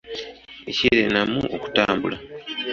[0.69, 2.17] Ekira ennamu okutambula.